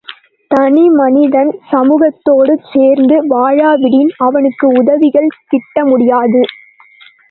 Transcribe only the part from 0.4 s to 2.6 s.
தனிமனிதன் சமூகத்தோடு